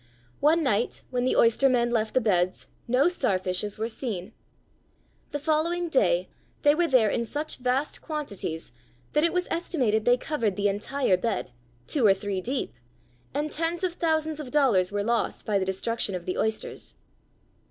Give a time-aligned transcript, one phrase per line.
[0.39, 4.33] One night when the oyster men left the beds no starfishes were seen.
[5.29, 6.27] The following day
[6.63, 8.71] they were there in such vast quantities
[9.13, 11.51] that it was estimated they covered the entire bed,
[11.85, 12.73] two or three deep,
[13.35, 16.95] and tens of thousands of dollars were lost by the destruction of the oysters.